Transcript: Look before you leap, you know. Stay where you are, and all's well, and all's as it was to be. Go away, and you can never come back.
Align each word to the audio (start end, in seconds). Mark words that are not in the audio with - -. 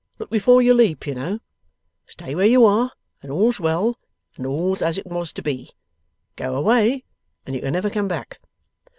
Look 0.17 0.31
before 0.31 0.63
you 0.63 0.73
leap, 0.73 1.05
you 1.05 1.13
know. 1.13 1.41
Stay 2.07 2.33
where 2.33 2.43
you 2.47 2.65
are, 2.65 2.91
and 3.21 3.31
all's 3.31 3.59
well, 3.59 3.99
and 4.35 4.47
all's 4.47 4.81
as 4.81 4.97
it 4.97 5.05
was 5.05 5.31
to 5.33 5.43
be. 5.43 5.69
Go 6.35 6.55
away, 6.55 7.03
and 7.45 7.53
you 7.55 7.61
can 7.61 7.73
never 7.73 7.91
come 7.91 8.07
back. 8.07 8.39